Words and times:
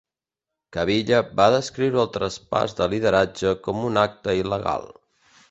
Cavilla 0.77 1.19
va 1.39 1.47
descriure 1.55 1.99
el 2.05 2.09
traspàs 2.15 2.75
de 2.81 2.89
lideratge 2.95 3.53
com 3.69 3.87
un 3.93 4.03
acte 4.07 4.37
il·legal. 4.41 4.91